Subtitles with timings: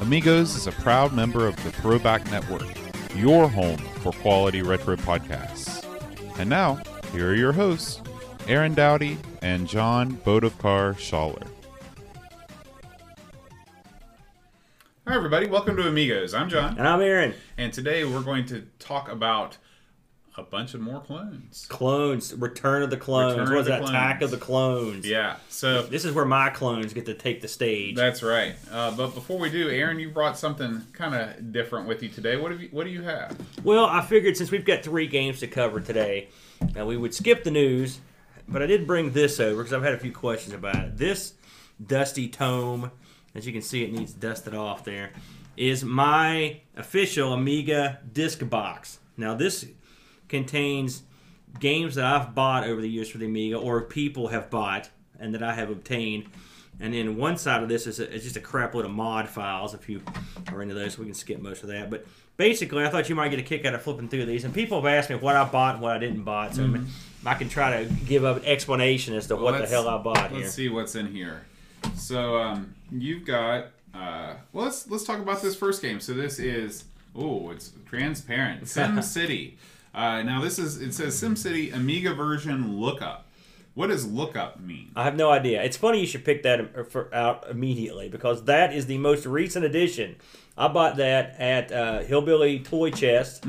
[0.00, 2.66] Amigos is a proud member of the Throwback Network,
[3.14, 5.84] your home for quality retro podcasts.
[6.38, 6.80] And now,
[7.12, 8.00] here are your hosts,
[8.48, 11.46] Aaron Dowdy and John Bodovkar Schaller.
[15.06, 15.46] Hi, everybody.
[15.48, 16.32] Welcome to Amigos.
[16.32, 16.78] I'm John.
[16.78, 17.34] And I'm Aaron.
[17.58, 19.58] And today we're going to talk about
[20.36, 21.66] a bunch of more clones.
[21.68, 23.32] Clones, Return of the Clones.
[23.38, 23.82] Return what of is the that?
[23.82, 25.06] Attack of the Clones.
[25.06, 27.96] Yeah, so This is where my clones get to take the stage.
[27.96, 28.54] that's right.
[28.70, 32.36] Uh, but before we do, Aaron, you brought something kind of different with you today.
[32.36, 32.68] What have you?
[32.70, 33.36] What do you have?
[33.64, 36.28] Well, I figured since we've got three games to cover today,
[36.78, 37.98] uh, we would skip the news,
[38.48, 40.96] but I did bring this over because I've had a few questions about it.
[40.96, 41.34] This
[41.84, 42.90] dusty tome,
[43.34, 45.10] as you can see, it needs dusted off there,
[45.56, 48.98] is my official Amiga disc box.
[49.16, 49.66] Now, this
[50.30, 51.02] contains
[51.58, 55.34] games that I've bought over the years for the Amiga or people have bought and
[55.34, 56.26] that I have obtained.
[56.78, 59.28] And then one side of this is, a, is just a crap load of mod
[59.28, 59.74] files.
[59.74, 60.02] If you
[60.50, 61.90] are into those, we can skip most of that.
[61.90, 62.06] But
[62.38, 64.44] basically, I thought you might get a kick out of flipping through these.
[64.44, 66.50] And people have asked me what I bought and what I didn't buy.
[66.50, 66.74] So
[67.26, 70.40] I can try to give an explanation as to what the hell I bought here.
[70.40, 71.42] Let's see what's in here.
[71.96, 73.66] So um, you've got.
[73.92, 76.00] Uh, well, let's let's talk about this first game.
[76.00, 76.84] So this is.
[77.14, 78.68] Oh, it's transparent.
[78.68, 79.58] Sim City.
[79.94, 80.80] Uh, now this is.
[80.80, 83.26] It says SimCity Amiga version lookup.
[83.74, 84.90] What does lookup mean?
[84.96, 85.62] I have no idea.
[85.62, 89.26] It's funny you should pick that uh, for, out immediately because that is the most
[89.26, 90.16] recent edition.
[90.56, 93.46] I bought that at uh, Hillbilly Toy Chest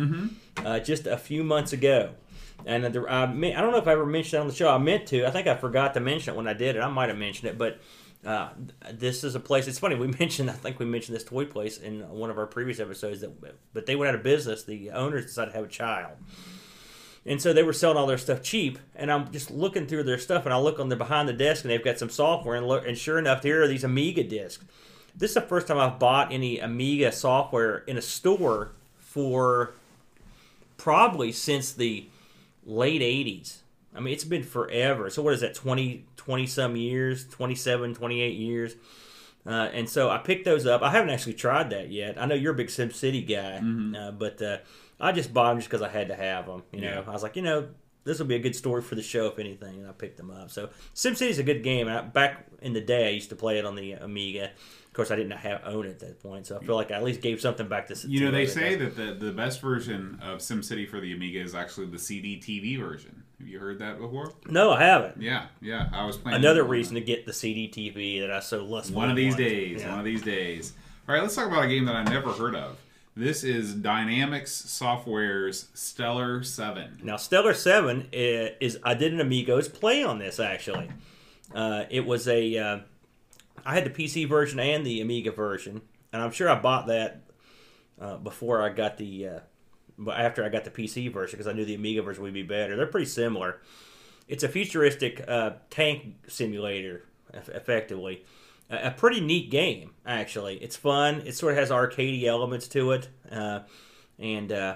[0.63, 2.11] uh, just a few months ago.
[2.65, 4.69] And I, I don't know if I ever mentioned it on the show.
[4.69, 5.25] I meant to.
[5.25, 6.79] I think I forgot to mention it when I did it.
[6.79, 7.79] I might have mentioned it, but
[8.25, 8.49] uh,
[8.91, 9.67] this is a place.
[9.67, 10.49] It's funny we mentioned.
[10.49, 13.21] I think we mentioned this toy place in one of our previous episodes.
[13.21, 14.63] That, but they went out of business.
[14.63, 16.17] The owners decided to have a child,
[17.25, 18.79] and so they were selling all their stuff cheap.
[18.95, 21.63] And I'm just looking through their stuff, and I look on the behind the desk,
[21.63, 22.55] and they've got some software.
[22.55, 24.63] And, look, and sure enough, here are these Amiga discs.
[25.15, 29.73] This is the first time I've bought any Amiga software in a store for
[30.77, 32.05] probably since the
[32.65, 33.57] late 80s.
[33.95, 35.09] I mean, it's been forever.
[35.09, 38.75] So, what is that, 20, 20 some years, 27, 28 years?
[39.45, 40.81] Uh, and so I picked those up.
[40.83, 42.21] I haven't actually tried that yet.
[42.21, 43.59] I know you're a big Sim City guy,
[43.97, 44.57] uh, but uh,
[44.99, 46.63] I just bought them just because I had to have them.
[46.71, 47.09] You know, Yeah.
[47.09, 47.69] I was like, you know,
[48.03, 50.29] this will be a good story for the show if anything, and I picked them
[50.31, 50.51] up.
[50.51, 51.87] So Sim City's a good game.
[51.87, 54.45] I, back in the day, I used to play it on the Amiga.
[54.45, 56.95] Of course, I didn't have own it at that point, so I feel like I
[56.95, 58.07] at least gave something back to.
[58.07, 61.55] You know, they say that the, the best version of SimCity for the Amiga is
[61.55, 63.20] actually the CD TV version.
[63.41, 64.33] Have you heard that before?
[64.47, 65.19] No, I haven't.
[65.19, 65.89] Yeah, yeah.
[65.91, 69.09] I was playing Another reason to get the CD TV that I so lustfully One
[69.09, 69.81] of these days.
[69.81, 69.89] Yeah.
[69.89, 70.73] One of these days.
[71.09, 72.77] All right, let's talk about a game that I never heard of.
[73.15, 76.99] This is Dynamix Software's Stellar Seven.
[77.01, 80.91] Now, Stellar Seven is I did an Amigos play on this actually.
[81.55, 82.79] Uh, it was a uh,
[83.65, 85.81] I had the PC version and the Amiga version,
[86.13, 87.21] and I'm sure I bought that
[87.99, 89.39] uh, before I got the uh,
[89.97, 92.43] but after I got the PC version because I knew the Amiga version would be
[92.43, 92.75] better.
[92.75, 93.61] They're pretty similar.
[94.27, 97.03] It's a futuristic uh, tank simulator,
[97.33, 98.23] effectively.
[98.69, 100.55] A, a pretty neat game, actually.
[100.57, 101.23] It's fun.
[101.25, 103.61] It sort of has arcadey elements to it, uh,
[104.17, 104.75] and uh,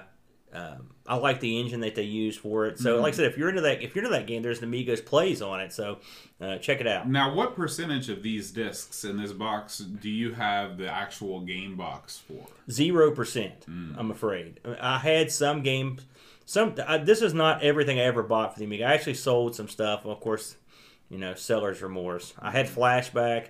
[0.56, 2.78] um, I like the engine that they use for it.
[2.78, 4.64] So, like I said, if you're into that, if you're into that game, there's an
[4.64, 5.72] Amigos plays on it.
[5.72, 5.98] So,
[6.40, 7.08] uh, check it out.
[7.08, 11.76] Now, what percentage of these discs in this box do you have the actual game
[11.76, 12.46] box for?
[12.70, 13.66] Zero percent.
[13.68, 14.60] I'm afraid.
[14.80, 16.02] I had some games.
[16.46, 16.74] Some.
[16.86, 18.84] I, this is not everything I ever bought for the Amiga.
[18.84, 20.06] I actually sold some stuff.
[20.06, 20.56] Of course,
[21.10, 22.32] you know, seller's remorse.
[22.40, 23.48] I had flashback.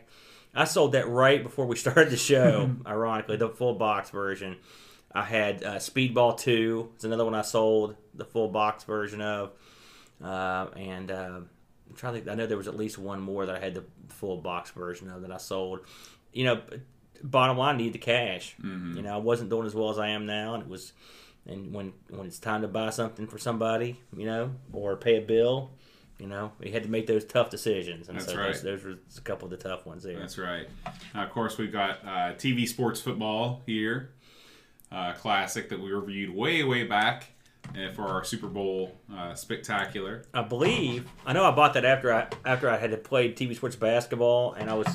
[0.55, 2.71] I sold that right before we started the show.
[2.87, 4.57] ironically, the full box version.
[5.17, 6.91] I had uh, Speedball Two.
[6.95, 9.53] It's another one I sold the full box version of.
[10.23, 11.41] Uh, and uh,
[11.89, 12.31] I'm trying to think.
[12.31, 15.11] I know there was at least one more that I had the full box version
[15.11, 15.81] of that I sold.
[16.33, 16.63] You know,
[17.23, 18.55] bottom line, need the cash.
[18.97, 20.93] You know, I wasn't doing as well as I am now, and it was.
[21.47, 25.21] And when when it's time to buy something for somebody, you know, or pay a
[25.21, 25.71] bill,
[26.19, 28.09] you know, we had to make those tough decisions.
[28.09, 28.53] And That's so right.
[28.53, 30.19] those, those were a couple of the tough ones there.
[30.19, 30.69] That's right.
[31.15, 34.11] Now, of course, we've got uh, TV Sports Football here,
[34.93, 37.33] uh, classic that we reviewed way, way back
[37.71, 40.25] uh, for our Super Bowl uh, spectacular.
[40.33, 43.77] I believe I know I bought that after I after I had played TV sports
[43.77, 44.89] basketball, and I was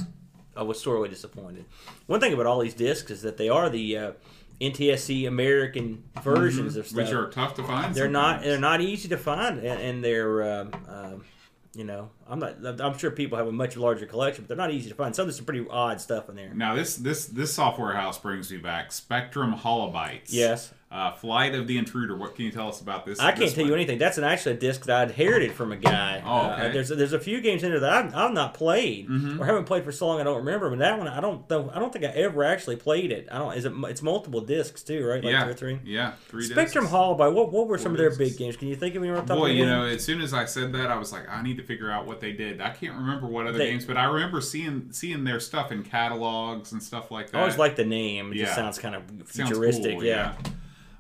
[0.56, 1.66] I was sorely disappointed.
[2.08, 4.12] One thing about all these discs is that they are the uh,
[4.60, 7.06] NTSC American versions of stuff.
[7.06, 7.16] Mm-hmm.
[7.16, 7.96] which are tough to find.
[7.96, 11.26] they're not they're not easy to find, and, and they're um, um,
[11.74, 14.72] you know I'm not I'm sure people have a much larger collection, but they're not
[14.72, 15.16] easy to find.
[15.16, 16.54] Some there's some pretty odd stuff in there.
[16.54, 18.92] Now this this this software house brings me back.
[18.92, 20.30] Spectrum Holobytes.
[20.30, 20.74] Yes.
[20.92, 22.18] Uh, Flight of the Intruder.
[22.18, 23.18] What can you tell us about this?
[23.20, 23.98] I can't this tell you anything.
[23.98, 26.22] That's an actually a disc that I inherited from a guy.
[26.26, 26.68] Oh, okay.
[26.68, 29.42] Uh, there's there's a few games in there that I've, I've not played Mm-hmm.
[29.42, 30.70] or haven't played for so long I don't remember.
[30.70, 31.50] But that one I don't.
[31.50, 33.30] I don't think I ever actually played it.
[33.32, 33.54] I don't.
[33.54, 33.72] Is it?
[33.86, 35.24] It's multiple discs too, right?
[35.24, 35.80] Like yeah, two or three.
[35.86, 36.44] yeah, three.
[36.44, 36.94] Spectrum discs.
[36.94, 37.34] Holobyte.
[37.34, 38.18] What what were some of their discs.
[38.20, 38.58] big games?
[38.58, 39.22] Can you think of any?
[39.22, 41.64] Boy, you know, as soon as I said that, I was like, I need to
[41.64, 42.60] figure out what they did.
[42.60, 45.84] I can't remember what other They- games, but I remember seeing seeing their stuff in
[45.84, 47.38] catalogs and stuff like that.
[47.38, 48.34] I always like the name.
[48.34, 49.94] It just sounds kind of futuristic.
[49.94, 50.36] cool, yeah.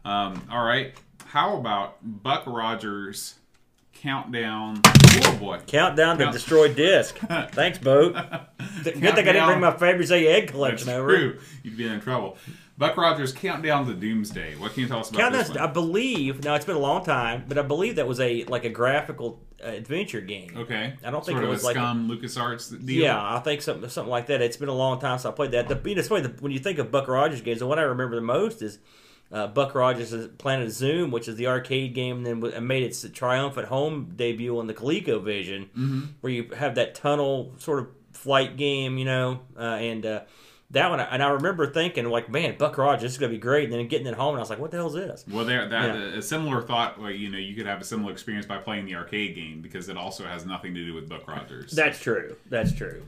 [0.03, 0.93] Um, all right.
[1.25, 3.35] How about Buck Rogers
[3.93, 4.81] countdown?
[5.23, 5.59] Oh boy.
[5.67, 7.15] Countdown to destroyed disc.
[7.51, 8.13] Thanks, Boat.
[8.83, 11.15] Good thing I didn't bring my Fabergé egg That's collection over.
[11.15, 11.39] true.
[11.63, 12.37] You'd be in trouble.
[12.77, 14.55] Buck Rogers countdown to Doomsday.
[14.55, 15.47] What can you tell us about Countdown.
[15.47, 16.43] this I believe.
[16.43, 19.39] Now it's been a long time, but I believe that was a like a graphical
[19.63, 20.53] uh, adventure game.
[20.57, 20.93] Okay.
[21.03, 23.03] I don't think sort it was like a- SCUMM LucasArts deal.
[23.03, 24.41] Yeah, I think something something like that.
[24.41, 25.67] It's been a long time since I played that.
[25.67, 27.59] The, you know, it's funny the, when you think of Buck Rogers games.
[27.59, 28.79] The one I remember the most is
[29.31, 32.83] uh, Buck Rogers' Planet of Zoom, which is the arcade game, and then w- made
[32.83, 36.01] its triumphant home debut on the ColecoVision, mm-hmm.
[36.21, 40.21] where you have that tunnel sort of flight game, you know, uh, and uh,
[40.71, 40.99] that one.
[40.99, 43.65] And I remember thinking, like, man, Buck Rogers, this is gonna be great.
[43.65, 45.25] And then getting it home, and I was like, what the hell is this?
[45.29, 46.17] Well, there that Yeah.
[46.17, 47.01] a similar thought.
[47.01, 49.89] Like, you know, you could have a similar experience by playing the arcade game because
[49.89, 51.71] it also has nothing to do with Buck Rogers.
[51.71, 52.35] That's true.
[52.49, 53.03] That's true.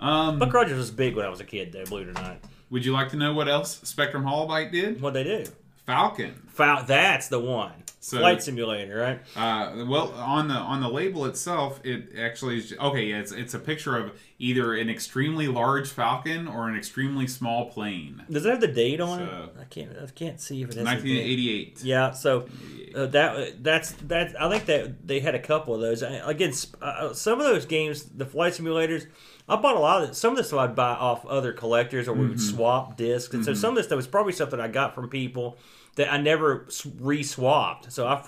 [0.00, 1.84] um, Buck Rogers was big when I was a kid, though.
[1.84, 2.38] Believe it or not.
[2.70, 5.00] would you like to know what else Spectrum Holobyte did?
[5.00, 5.44] What they do?
[5.86, 6.42] Falcon.
[6.48, 7.72] Foul, that's the one.
[8.00, 9.20] So- Flight simulator, right?
[9.36, 13.06] Uh, well, on the on the label itself, it actually is okay.
[13.06, 17.70] Yeah, it's it's a picture of either an extremely large falcon or an extremely small
[17.70, 18.22] plane.
[18.30, 19.24] Does it have the date on So-
[19.54, 19.60] it?
[19.60, 19.90] I can't.
[19.98, 20.84] I can't see if it has.
[20.84, 21.82] 1988.
[21.82, 22.10] Yeah.
[22.12, 22.46] So
[22.94, 24.40] uh, that that's that.
[24.40, 26.02] I think that they had a couple of those.
[26.02, 29.06] I- Again, sp- uh, some of those games, the flight simulators.
[29.48, 30.16] I bought a lot of it.
[30.16, 32.28] Some of this I'd buy off other collectors, or we Mm-hmm.
[32.30, 33.32] would swap discs.
[33.32, 35.56] And so some of this stuff was probably something I got from people
[35.94, 36.66] that I never
[37.00, 37.92] re-swapped.
[37.92, 38.22] So I.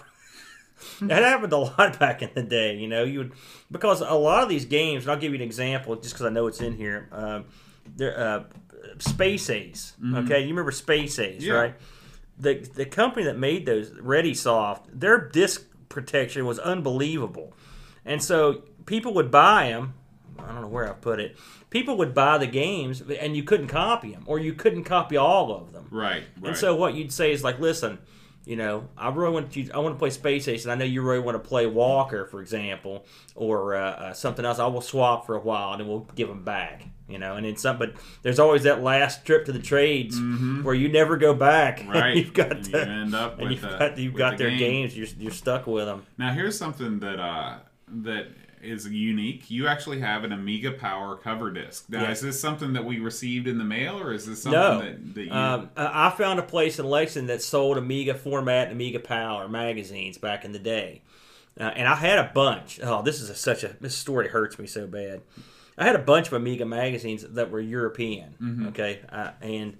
[1.02, 3.04] that happened a lot back in the day, you know.
[3.04, 3.32] You would
[3.70, 6.30] because a lot of these games, and I'll give you an example just because I
[6.30, 7.08] know it's in here.
[7.12, 7.44] Um,
[7.96, 8.44] they're uh,
[8.98, 9.94] Space Ace.
[10.14, 11.46] Okay, you remember Space Ace, Mm-hmm.
[11.50, 11.54] Yeah.
[11.54, 11.74] right?
[12.38, 17.52] The the company that made those, ReadySoft, their disc protection was unbelievable,
[18.04, 19.94] and so people would buy them.
[20.38, 21.36] I don't know where I put it.
[21.70, 25.52] People would buy the games, and you couldn't copy them, or you couldn't copy all
[25.52, 25.88] of them.
[25.90, 26.22] Right.
[26.40, 26.48] Right.
[26.50, 27.98] And so what you'd say is like, listen,
[28.48, 29.70] you know, I really want you.
[29.74, 32.24] I want to play Space Ace, and I know you really want to play Walker,
[32.24, 33.04] for example,
[33.34, 34.58] or uh, uh, something else.
[34.58, 36.86] I will swap for a while, and then we'll give them back.
[37.10, 37.78] You know, and then some.
[37.78, 40.18] But there's always that last trip to the trades
[40.62, 41.80] where you never go back.
[41.80, 41.90] Mm-hmm.
[41.92, 42.16] right.
[42.16, 44.44] you've got And to, you end up and with you've the- got you've got the
[44.44, 44.58] their game.
[44.88, 44.96] games.
[44.96, 46.06] You're you're stuck with them.
[46.16, 47.58] Now here's something that uh,
[48.04, 48.28] that
[48.62, 49.50] is unique.
[49.50, 51.86] You actually have an Amiga Power cover disc.
[51.88, 52.10] Now, Yeah.
[52.10, 55.14] is this something that we received in the mail, or is this something No, that,
[55.14, 55.32] that you?
[55.32, 60.18] um, I found a place in Lexington that sold Amiga format and Amiga Power magazines
[60.18, 61.02] back in the day,
[61.60, 62.80] uh, and I had a bunch.
[62.82, 65.22] Oh, this is a, such a this story hurts me so bad.
[65.76, 68.68] I had a bunch of Amiga magazines that were European, Mm-hmm.
[68.68, 69.76] okay, uh, and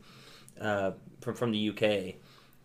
[0.61, 2.15] uh, from from the UK.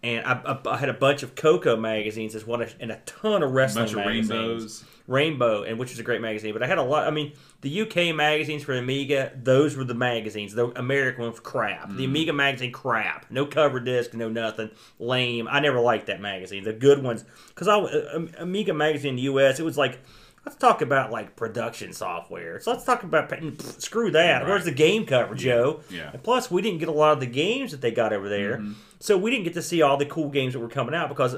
[0.03, 0.33] And I,
[0.65, 3.85] I, I had a bunch of Coco magazines as well, and a ton of wrestling
[3.85, 4.29] bunch of magazines.
[4.29, 4.83] rainbows.
[5.07, 6.53] Rainbow, and which is a great magazine.
[6.53, 7.07] But I had a lot.
[7.07, 10.53] I mean, the UK magazines for Amiga, those were the magazines.
[10.53, 11.87] The American ones, crap.
[11.87, 11.97] Mm-hmm.
[11.97, 13.25] The Amiga magazine, crap.
[13.29, 14.69] No cover disc, no nothing.
[14.99, 15.47] Lame.
[15.51, 16.63] I never liked that magazine.
[16.63, 19.99] The good ones, because I uh, Amiga magazine in the US, it was like.
[20.45, 22.59] Let's talk about like production software.
[22.59, 24.39] So let's talk about pff, screw that.
[24.41, 24.49] Right.
[24.49, 25.79] Where's the game cover, Joe?
[25.89, 26.09] Yeah.
[26.11, 28.57] And plus, we didn't get a lot of the games that they got over there,
[28.57, 28.73] Mm-hmm.
[28.99, 31.37] so we didn't get to see all the cool games that were coming out because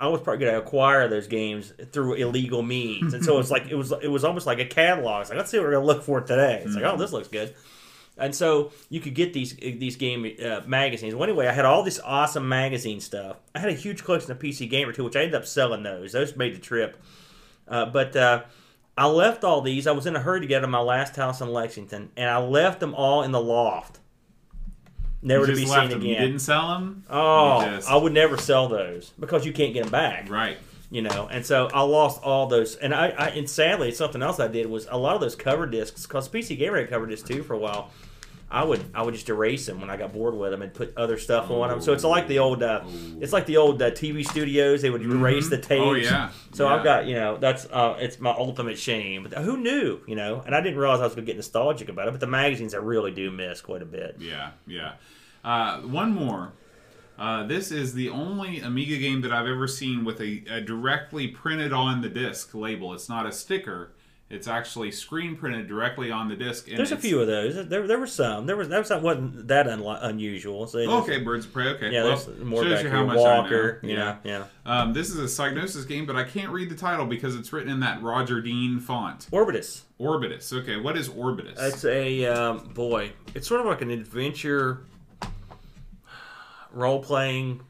[0.00, 3.68] I was probably going to acquire those games through illegal means, and so it's like
[3.68, 5.22] it was it was almost like a catalog.
[5.22, 6.62] It's like let's see what we're going to look for today.
[6.64, 7.54] It's like oh this looks good,
[8.16, 11.14] and so you could get these these game uh, magazines.
[11.14, 13.38] Well, anyway, I had all this awesome magazine stuff.
[13.54, 16.12] I had a huge collection of PC Gamer too, which I ended up selling those.
[16.12, 17.02] Those made the trip,
[17.66, 18.14] uh, but.
[18.16, 18.42] Uh,
[18.96, 19.86] I left all these.
[19.86, 22.38] I was in a hurry to get them my last house in Lexington, and I
[22.38, 24.00] left them all in the loft,
[25.22, 26.02] never you to be seen them.
[26.02, 26.22] You again.
[26.26, 27.04] didn't sell them.
[27.10, 30.28] Oh, just- I would never sell those because you can't get them back.
[30.30, 30.58] right.
[30.90, 32.74] You know, and so I lost all those.
[32.76, 35.66] And I, I and sadly, something else I did was a lot of those cover
[35.66, 37.90] discs because PC Gamer had cover discs too for a while.
[38.50, 40.96] I would I would just erase them when I got bored with them and put
[40.96, 41.82] other stuff on them.
[41.82, 42.82] So it's like the old uh,
[43.20, 44.80] it's like the old uh, TV studios.
[44.80, 45.82] They would erase the tapes.
[45.84, 46.30] Oh, yeah.
[46.52, 46.74] So Yeah.
[46.74, 49.26] I've got you know that's uh, it's my ultimate shame.
[49.28, 50.00] But who knew?
[50.06, 52.12] You know, and I didn't realize I was going to get nostalgic about it.
[52.12, 54.16] But the magazines I really do miss quite a bit.
[54.18, 54.52] Yeah.
[54.66, 54.92] Yeah.
[55.44, 56.52] Uh, one more.
[57.18, 61.26] Uh, this is the only Amiga game that I've ever seen with a, a directly
[61.28, 62.94] printed on the disc label.
[62.94, 63.90] It's not a sticker.
[64.30, 66.66] It's actually screen printed directly on the disc.
[66.66, 67.66] There's a few of those.
[67.66, 68.44] There, there were some.
[68.44, 70.66] There was that was, wasn't that unli- unusual.
[70.66, 71.68] So Okay, Birds of Prey.
[71.68, 73.80] Okay, Yeah, well, there's more shows back you how much Walker.
[73.82, 73.90] I know.
[73.90, 74.44] You know, yeah.
[74.66, 77.72] Um, this is a Psygnosis game, but I can't read the title because it's written
[77.72, 79.28] in that Roger Dean font.
[79.32, 79.82] Orbitus.
[79.98, 80.52] Orbitus.
[80.52, 81.56] Okay, what is Orbitus?
[81.58, 83.12] It's a um, boy.
[83.34, 84.84] It's sort of like an adventure
[86.70, 87.62] role playing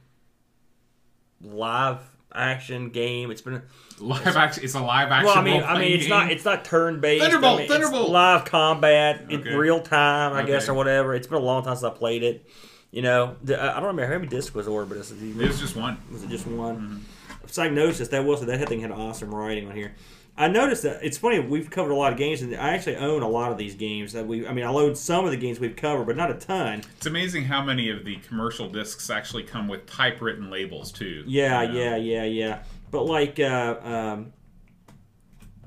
[1.41, 2.01] live
[2.35, 3.31] action game.
[3.31, 3.63] It's been a,
[4.01, 4.65] live action.
[4.65, 5.27] It's a live action.
[5.27, 6.11] well, I mean, I mean, it's game.
[6.11, 7.23] not it's not turn based.
[7.23, 8.03] Thunderbolt, I mean, Thunderbolt!
[8.03, 11.15] It's live combat in real time, I guess, or whatever.
[11.15, 12.49] It's been a long time since I played it.
[12.91, 15.19] You know, the, I don't remember how many discs was Orbitus.
[15.19, 15.99] Do you It was just one.
[16.11, 16.77] Was it just one?
[16.77, 17.47] Mm-hmm.
[17.47, 19.95] Psygnosis, that was that thing had awesome writing on here.
[20.41, 21.41] I noticed that it's funny.
[21.41, 24.13] We've covered a lot of games, and I actually own a lot of these games.
[24.13, 26.35] That we, I mean, I own some of the games we've covered, but not a
[26.35, 26.83] ton.
[26.97, 31.25] It's amazing how many of the commercial discs actually come with typewritten labels too.
[31.27, 31.75] Yeah, You know?
[31.75, 32.63] yeah, yeah, yeah.
[32.93, 34.33] But like, uh, um,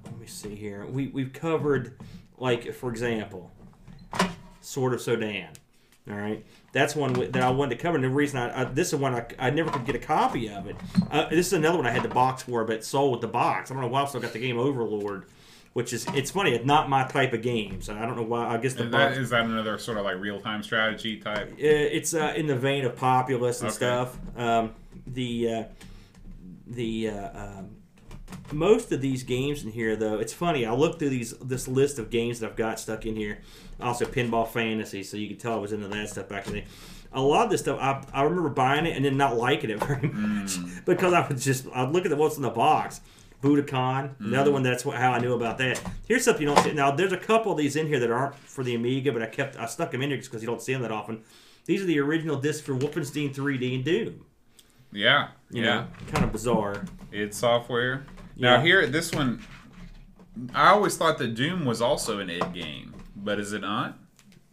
[0.05, 0.85] let me see here.
[0.85, 1.97] We we've covered,
[2.37, 3.51] like, for example,
[4.61, 5.49] Sword of Sodan.
[6.09, 7.95] All right, that's one that I wanted to cover.
[7.95, 10.49] And the reason I, I this is one I, I never could get a copy
[10.49, 10.75] of it.
[11.09, 13.71] Uh, this is another one I had the box for, but sold with the box.
[13.71, 15.25] I don't know why I still got the game Overlord,
[15.73, 16.51] which is it's funny.
[16.53, 18.47] It's not my type of game, so I don't know why.
[18.47, 19.17] I guess the Is that, box.
[19.17, 21.51] is that another sort of like real time strategy type?
[21.53, 23.75] Uh, it's uh, in the vein of populous and Okay.
[23.77, 24.17] stuff.
[24.37, 24.73] Um,
[25.07, 25.63] the uh,
[26.67, 27.69] the uh, um,
[28.51, 30.65] most of these games in here, though, it's funny.
[30.65, 33.39] I looked through these this list of games that I've got stuck in here.
[33.79, 36.61] Also, Pinball Fantasy, so you can tell I was into that stuff back in the
[36.61, 36.67] day.
[37.13, 39.79] A lot of this stuff, I, I remember buying it and then not liking it
[39.83, 40.85] very much mm.
[40.85, 43.01] because I was just I'd look at the what's in the box.
[43.41, 44.53] Budokan, another mm.
[44.53, 44.63] one.
[44.63, 45.81] That's what, how I knew about that.
[46.07, 46.73] Here's something you don't see.
[46.73, 49.25] Now, there's a couple of these in here that aren't for the Amiga, but I
[49.25, 51.23] kept I stuck them in here just because you don't see them that often.
[51.65, 54.25] These are the original discs for Wolfenstein 3D and Doom.
[54.91, 55.73] Yeah, You yeah.
[55.73, 56.83] know, kind of bizarre.
[57.11, 58.03] It's Software.
[58.41, 58.63] Now Yeah.
[58.63, 59.39] here, this one,
[60.53, 63.97] I always thought that Doom was also an id game, but is it not?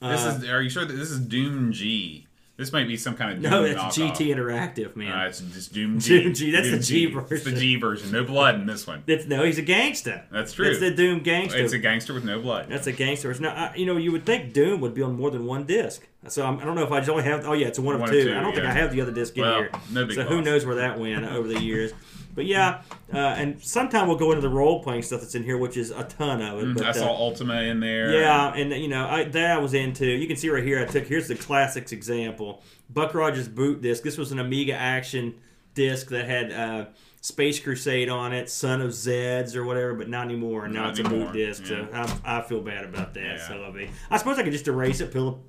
[0.02, 0.48] This Uh, is.
[0.48, 2.26] Are you sure that this is Doom G?
[2.58, 4.16] This might be some kind of Doom No, that's knockoff.
[4.16, 5.12] GT Interactive, man.
[5.12, 6.22] Uh, it's just Doom G.
[6.22, 7.56] Doom G, that's the G It's the version.
[7.56, 8.10] G version.
[8.12, 9.04] No blood in this one.
[9.06, 10.24] That's no, he's a gangster.
[10.32, 10.66] That's true.
[10.68, 11.58] It's the Doom gangster.
[11.58, 12.66] It's a gangster with no blood.
[12.68, 13.32] That's a gangster.
[13.40, 16.06] Now, I, you know, you would think Doom would be on more than one disc.
[16.26, 17.46] So I'm, I don't know if I just only have.
[17.46, 18.24] Oh yeah, it's a one of One of two.
[18.24, 18.66] two, I don't think.
[18.66, 19.70] I have the other disc in here.
[19.92, 21.92] no big so who knows where that went over the years.
[22.38, 25.58] But yeah, uh, and sometime we'll go into the role playing stuff that's in here,
[25.58, 26.72] which is a ton of it.
[26.72, 28.12] But, Mm, I saw uh, Ultima in there.
[28.12, 30.06] Yeah, and you know I, that I was into.
[30.06, 30.80] You can see right here.
[30.80, 32.62] I took here's the classics example.
[32.88, 34.04] Buck Rogers boot disc.
[34.04, 35.34] This was an Amiga action
[35.74, 36.84] disc that had uh,
[37.22, 40.66] Space Crusade on it, Son of Zeds or whatever, but not anymore.
[40.66, 41.66] And now Not it's a boot disc.
[41.66, 41.88] So.
[41.92, 43.38] I, I feel bad about that.
[43.38, 43.48] Yeah.
[43.48, 45.12] So I mean, I suppose I could just erase it.
[45.12, 45.40] Pull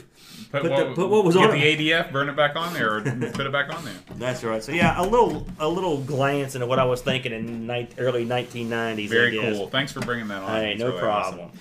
[0.51, 2.73] Put, Put what, the- put what was get on the ADF, burn it back on
[2.73, 3.93] there, or put it back on there.
[4.15, 4.63] That's right.
[4.63, 8.25] So yeah, a little a little glance into what I was thinking in ni- early
[8.25, 9.05] 1990s.
[9.05, 9.67] I Very cool.
[9.67, 10.49] Thanks for bringing that on.
[10.49, 11.35] Hey, It's no really awesome.
[11.39, 11.57] problem.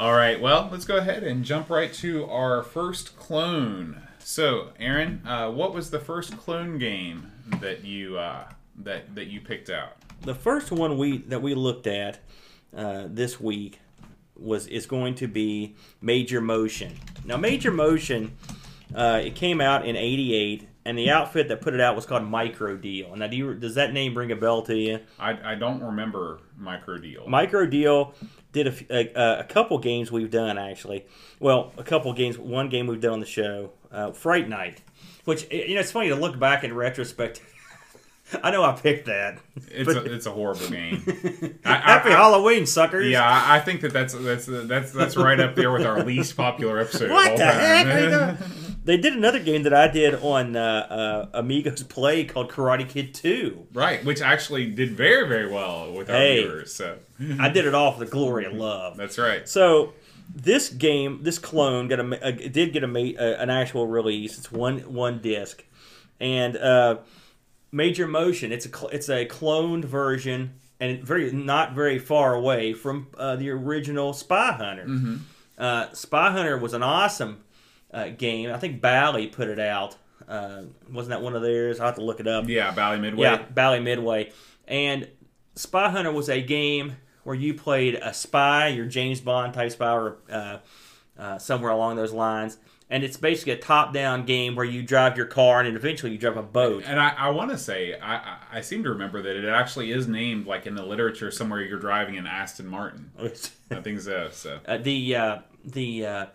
[0.00, 4.00] All right, well, let's go ahead and jump right to our first clone.
[4.18, 7.30] So, Aaron, uh, what was the first clone game
[7.60, 8.44] that you uh,
[8.82, 9.96] that that you picked out?
[10.22, 12.18] the first one we that we looked at
[12.76, 13.78] uh, this week
[14.36, 16.98] was is going to be Major Motion.
[17.24, 18.36] Now, Major Motion,
[18.94, 22.24] uh, it came out in '88, and the outfit that put it out was called
[22.24, 23.14] Micro Deal.
[23.16, 25.00] Now, do you, does that name ring a bell to you?
[25.18, 27.26] I, I don't remember Micro Deal.
[27.26, 28.14] Micro Deal
[28.52, 31.06] did a couple games we've done actually.
[31.40, 32.38] Well, a couple games.
[32.38, 34.82] One game we've done on the show, uh, Fright Night,
[35.24, 37.42] which you know it's funny to look back in retrospect.
[38.42, 39.38] I know I picked that.
[39.70, 41.02] it's a, it's a horrible game.
[41.64, 43.06] I- Happy I- Halloween, suckers!
[43.10, 46.36] Yeah, I I think that that's that's that's that's right up there with our least
[46.36, 47.10] popular episode.
[47.10, 47.86] What the heck?
[47.86, 48.36] are you doing?
[48.84, 50.60] They did another game that I did on uh,
[51.32, 53.68] uh, Amigos Play called Karate Kid 2.
[53.72, 56.42] right, which actually did very very well with our Hey.
[56.42, 56.74] viewers.
[56.74, 56.98] So
[57.40, 58.98] I did it all for the glory of love.
[58.98, 59.48] that's right.
[59.48, 59.94] So
[60.34, 64.36] this game, this clone, got a, uh, did get a, uh, an actual release.
[64.36, 65.64] It's one one disc,
[66.20, 66.98] and uh,
[67.74, 68.52] Major Motion.
[68.52, 73.34] It's a cl- it's a cloned version, and very not very far away from uh,
[73.36, 75.18] the original Spy Hunter.
[75.58, 77.42] Uh, Spy Hunter was an awesome
[77.92, 78.50] uh, game.
[78.52, 79.96] I think Bally put it out.
[80.28, 81.80] Uh, wasn't that one of theirs?
[81.80, 82.48] I have to look it up.
[82.48, 83.24] Yeah, Bally Midway.
[83.24, 84.32] Yeah, Bally Midway.
[84.68, 85.08] And
[85.56, 89.92] Spy Hunter was a game where you played a spy, your James Bond type spy,
[89.92, 90.58] or uh,
[91.18, 92.56] uh, somewhere along those lines.
[92.90, 96.18] And it's basically a top-down game where you drive your car and then eventually you
[96.18, 96.84] drive a boat.
[96.86, 100.06] And I, I want to say, I, I- seem to remember that it actually is
[100.06, 103.10] named, like in the literature, somewhere you're driving an Aston Martin.
[103.70, 104.28] I think so.
[104.32, 106.26] So uh, the uh, the uh,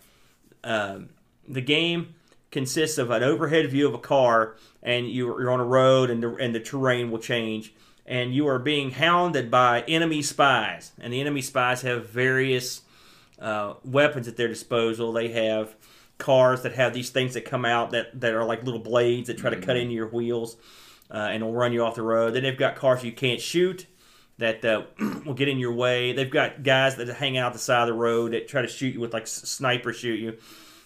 [0.63, 1.10] um
[1.48, 2.15] the game
[2.51, 6.22] consists of an overhead view of a car, and you're, you're on a road, and
[6.24, 7.74] the, and the terrain will change,
[8.06, 12.82] and you are being hounded by enemy spies, and the enemy spies have various
[13.39, 15.12] uh, weapons at their disposal.
[15.13, 15.75] They have
[16.19, 19.38] cars that have these things that come out that, that are like little blades that
[19.39, 20.57] try to cut into your wheels
[21.09, 22.35] uh, and will run you off the road.
[22.35, 23.88] Then they've got cars you can't shoot
[24.38, 24.83] that uh,
[25.25, 26.13] will get in your way.
[26.13, 28.93] They've got guys that hang out the side of the road that try to shoot
[28.93, 30.38] you with like sniper shoot you.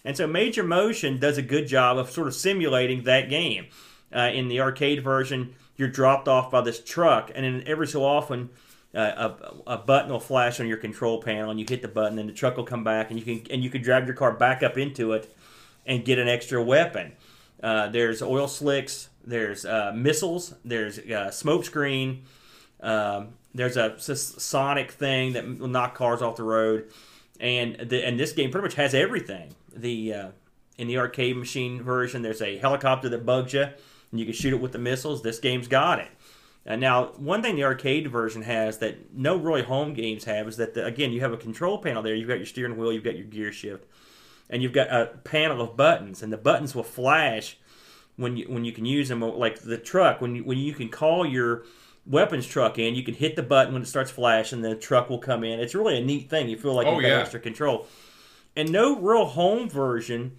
[0.06, 3.68] And so Major Motion does a good job of sort of simulating that game.
[4.16, 8.06] Uh, in the arcade version, you're dropped off by this truck, and then every so
[8.06, 8.52] often,
[9.00, 9.36] a,
[9.68, 12.34] a button will flash on your control panel, and you hit the button, and the
[12.34, 14.78] truck will come back, and you can and you can drive your car back up
[14.78, 15.36] into it,
[15.86, 17.14] and get an extra weapon.
[17.62, 22.24] Uh, there's oil slicks, there's uh, missiles, there's uh, smoke screen,
[22.82, 26.92] um, there's a sonic thing that will knock cars off the road,
[27.40, 29.56] and the, and this game pretty much has everything.
[29.76, 30.28] The uh,
[30.78, 34.54] in the arcade machine version, there's a helicopter that bugs you, and you can shoot
[34.54, 35.22] it with the missiles.
[35.22, 36.10] This game's got it.
[36.66, 40.58] And now, one thing the arcade version has that no really home games have is
[40.58, 42.16] that the, again you have a control panel there.
[42.16, 43.86] You've got your steering wheel, you've got your gear shift,
[44.50, 47.58] and you've got a panel of buttons, and the buttons will flash
[48.16, 49.20] when you when you can use them.
[49.20, 51.64] Like the truck, when you, when you can call your
[52.06, 55.20] weapons truck in, you can hit the button when it starts flashing, the truck will
[55.20, 55.60] come in.
[55.60, 56.50] It's really a neat thing.
[56.50, 57.20] You feel like Oh, you've got yeah.
[57.20, 57.88] extra control.
[58.56, 60.38] And no real home version.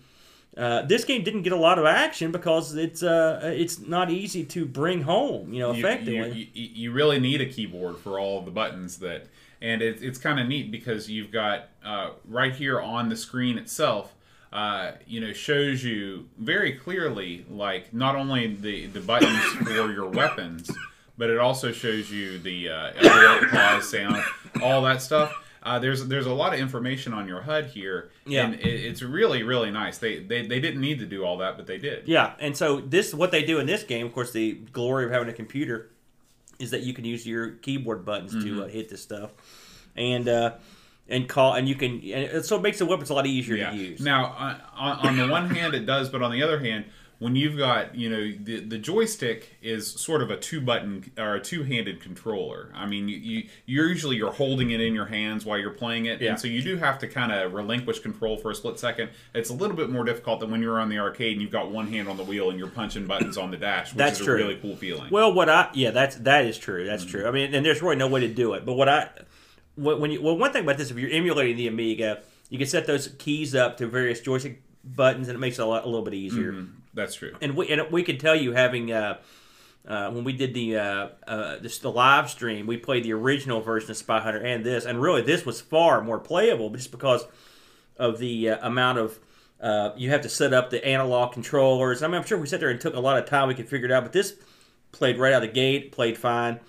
[0.56, 4.44] Uh, this game didn't get a lot of action because it's uh, it's not easy
[4.44, 6.50] to bring home, you know, you, effectively.
[6.54, 9.26] you, you, really need a keyboard for all of the buttons that
[9.60, 13.58] and it, it's kind of neat because you've got uh, right here on the screen
[13.58, 14.14] itself
[14.52, 20.08] uh, you know shows you very clearly like not only the the buttons for your
[20.08, 20.70] weapons
[21.18, 22.92] but it also shows you the uh,
[23.50, 24.22] pause sound
[24.62, 28.44] all that stuff uh, there's there's a lot of information on your HUD here, Yeah.
[28.44, 29.98] and it, it's really really nice.
[29.98, 32.06] They, they they didn't need to do all that, but they did.
[32.06, 34.06] Yeah, and so this what they do in this game.
[34.06, 35.90] Of course, the glory of having a computer
[36.58, 38.60] is that you can use your keyboard buttons to Mm-hmm.
[38.60, 39.30] uh, hit this stuff,
[39.96, 40.52] and uh,
[41.08, 41.92] and call, and you can.
[41.94, 43.70] And it- so it makes the weapons a lot easier Yeah.
[43.70, 44.00] to use.
[44.00, 46.84] Now, on, on on the one hand, it does, but on the other hand,
[47.24, 51.36] when you've got you know the the joystick is sort of a two button or
[51.36, 52.70] a two handed controller.
[52.74, 56.04] I mean, you, you you're usually you're holding it in your hands while you're playing
[56.04, 56.32] it, Yeah.
[56.32, 59.08] and so you do have to kind of relinquish control for a split second.
[59.34, 61.70] It's a little bit more difficult than when you're on the arcade and you've got
[61.70, 64.26] one hand on the wheel and you're punching buttons on the dash, which That's is
[64.26, 64.34] true.
[64.34, 65.08] a really cool feeling.
[65.10, 66.80] Well, what I yeah, that's that is true.
[66.82, 66.90] Mm-hmm.
[66.90, 67.26] That's true.
[67.26, 68.66] I mean, and there's really no way to do it.
[68.66, 69.08] But what I
[69.76, 72.66] when when you well, one thing about this, if you're emulating the Amiga, you can
[72.66, 75.86] set those keys up to various joystick buttons, and it makes it a, lot, a
[75.86, 76.52] little bit easier.
[76.52, 76.80] Mm-hmm.
[76.94, 77.34] That's true.
[77.40, 79.18] and we and we can tell you having uh,
[79.86, 83.60] uh, when we did the uh, uh, this, the live stream, we played the original
[83.60, 87.26] version of Spy Hunter and this, and really this was far more playable just because
[87.98, 89.18] of the uh, amount of
[89.60, 92.02] uh, you have to set up the analog controllers.
[92.02, 93.68] I mean, I'm sure we sat there and took a lot of time we could
[93.68, 94.34] figure it out, but this
[94.92, 96.60] played right out of the gate, played fine.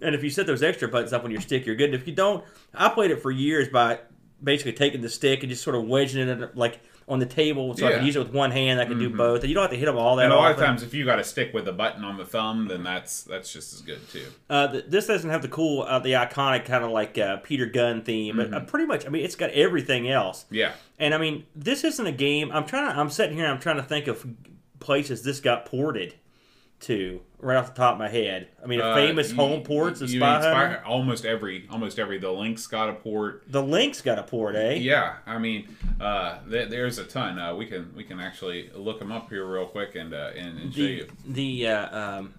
[0.00, 1.90] And if you set those extra buttons up on your stick, you're good.
[1.90, 2.44] And if you don't,
[2.74, 4.00] I played it for years by
[4.42, 7.86] basically taking the stick and just sort of wedging it like on the table so
[7.86, 8.80] I could use it with one hand.
[8.80, 9.40] I could do both.
[9.40, 10.66] And you don't have to hit them all that And a lot of often.
[10.68, 13.52] times, if you got to stick with a button on the thumb, then that's that's
[13.52, 14.26] just as good too.
[14.48, 17.66] Uh, th- this doesn't have the cool, uh, the iconic kind of like uh, Peter
[17.66, 20.44] Gunn theme, but uh, pretty much, I mean, it's got everything else.
[20.50, 20.72] Yeah.
[20.98, 22.50] And I mean, this isn't a game.
[22.52, 22.98] I'm trying to.
[22.98, 23.46] I'm sitting here.
[23.46, 24.26] I'm trying to think of
[24.80, 26.14] places this got ported
[26.82, 28.48] to right off the top of my head.
[28.62, 30.82] I mean, Uh, famous you- home ports of Spy Hunter.
[30.86, 32.18] almost every, almost every.
[32.18, 33.44] The Lynx's got a port.
[33.48, 34.74] The Lynx's got a port, eh?
[34.74, 35.68] Yeah, I mean,
[36.00, 37.38] uh, th- there's a ton.
[37.38, 40.58] Uh, we can we can actually look them up here real quick and uh, and,
[40.58, 41.08] and show the you.
[41.26, 42.34] the uh, um,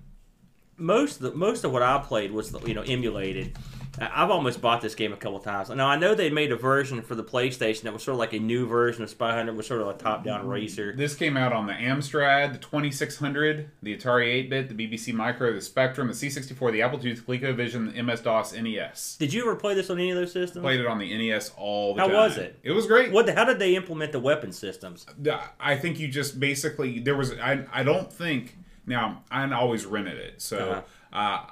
[0.77, 3.58] most of the, most of what I played was you know emulated.
[3.99, 5.69] I've almost bought this game a couple times.
[5.69, 8.34] Now I know they made a version for the PlayStation that was sort of like
[8.34, 10.95] a new version of Spy Hunter, was sort of a top-down racer.
[10.95, 15.62] This came out on the Amstrad, the 2600, the Atari 8-bit, the BBC Micro, the
[15.62, 19.17] Spectrum, the C64, the Apple II, the ColecoVision, the MS-DOS, NES.
[19.19, 20.63] Did you ever play this on any of those systems?
[20.63, 22.15] Played it on the NES all the How time.
[22.15, 22.60] How was it?
[22.63, 23.12] It was great.
[23.12, 23.29] What?
[23.29, 25.06] How did they implement the weapon systems?
[25.60, 30.17] I think you just basically there was I I don't think now I always rented
[30.17, 31.17] it so Uh-huh.
[31.17, 31.45] uh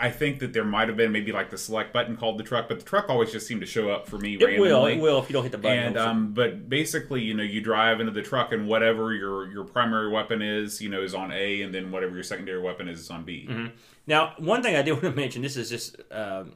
[0.00, 2.68] I think that there might have been maybe like the select button called the truck,
[2.68, 4.68] but the truck always just seemed to show up for me It randomly.
[4.68, 4.86] will.
[4.86, 5.78] It will if you don't hit the button.
[5.78, 9.64] And um, but basically, you know, you drive into the truck, and whatever your your
[9.64, 13.00] primary weapon is, you know, is on A, and then whatever your secondary weapon is,
[13.00, 13.46] is on B.
[13.48, 13.66] Mm-hmm.
[14.06, 16.52] Now, one thing I do want to mention, this is just um,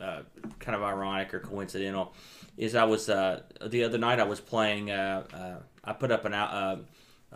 [0.00, 0.22] uh,
[0.60, 2.14] kind of ironic or coincidental,
[2.56, 4.90] is I was uh, the other night I was playing.
[4.90, 6.76] Uh, uh, I put up an out- uh,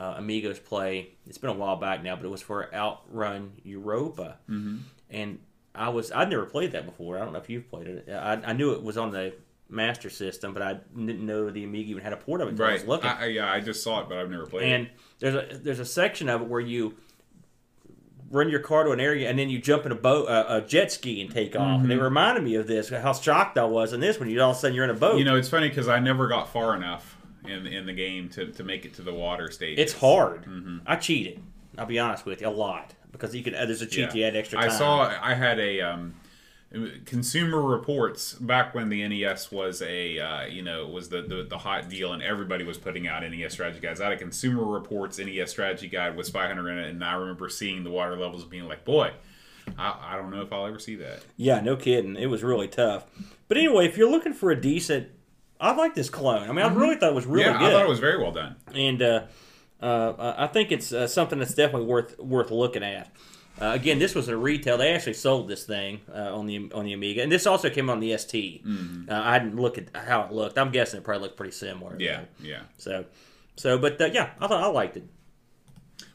[0.00, 1.10] uh, Amigos play.
[1.26, 4.78] It's been a while back now, but it was for Outrun Europa, mm-hmm.
[5.10, 5.40] and
[5.78, 7.16] I was I'd never played that before.
[7.16, 8.08] I don't know if you've played it.
[8.10, 9.34] I, I knew it was on the
[9.70, 12.52] Master System, but I didn't know the Amiga even had a port of it.
[12.52, 12.80] until I Right.
[12.80, 13.10] was looking.
[13.10, 14.90] I, yeah, I just saw it, but I've never played and it.
[14.90, 16.96] And there's a there's a section of it where you
[18.30, 20.60] run your car to an area and then you jump in a boat a, a
[20.60, 22.04] jet ski and take off and it mm-hmm.
[22.04, 24.60] reminded me of this how shocked i was in this when you all of a
[24.60, 27.16] sudden you're in a boat You know, it's funny because I never got far enough
[27.46, 29.78] in in the game to, to make it to the water stage.
[29.78, 30.78] it's hard mm-hmm.
[30.86, 31.42] i cheated
[31.78, 34.14] i'll be honest with you a lot because you can uh, there's a cheat Yeah.
[34.14, 35.18] you add extra time I saw.
[35.22, 36.14] I had a um,
[37.06, 41.56] Consumer Reports back when the NES was a uh, you know was the, the the
[41.58, 44.00] hot deal and everybody was putting out NES strategy guides.
[44.00, 47.48] I had a Consumer Reports NES strategy guide with 500 in it, and I remember
[47.48, 49.12] seeing the water levels and being like, boy.
[49.78, 51.20] I, I don't know if I'll ever see that.
[51.36, 53.04] yeah no kidding it was really tough
[53.48, 55.08] but anyway if you're looking for a decent
[55.60, 57.72] i like this clone i mean i really thought it was really yeah, good I
[57.72, 58.56] thought it was very well done.
[58.72, 59.22] and uh,
[59.80, 63.12] uh, I think it's uh, something that's definitely worth worth looking at.
[63.60, 64.78] Uh, again, this was a retail.
[64.78, 67.90] They actually sold this thing uh, on the on the Amiga, and this also came
[67.90, 68.62] on the ST.
[69.08, 70.58] Uh, I didn't look at how it looked.
[70.58, 71.96] I'm guessing it probably looked pretty similar.
[71.98, 72.62] Yeah, yeah.
[72.76, 73.04] So,
[73.56, 75.04] so, but uh, yeah, I thought I liked it.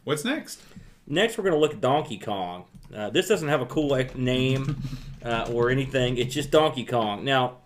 [0.05, 0.61] What's next?
[1.05, 2.65] Next, we're going to look at Donkey Kong.
[2.95, 4.81] Uh, this doesn't have a cool name
[5.25, 6.17] uh, or anything.
[6.17, 7.25] It's just Donkey Kong.
[7.25, 7.57] Now,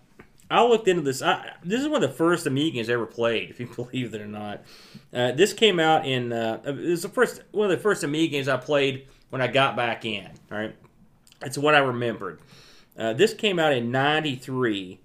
[0.50, 1.20] I looked into this.
[1.22, 4.26] I, this is one of the first Amigans ever played, if you believe it or
[4.26, 4.62] not.
[5.12, 6.32] Uh, this came out in.
[6.32, 9.46] Uh, it was the first one of the first Amiga games I played when I
[9.46, 10.26] got back in.
[10.50, 10.74] All right,
[11.42, 12.40] it's what I remembered.
[12.96, 15.00] Uh, this came out in '93.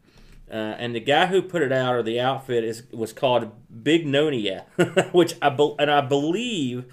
[0.52, 3.52] Uh, and the guy who put it out, or the outfit, is was called
[3.84, 4.66] Big Nonia,
[5.12, 6.86] which I be, and I believe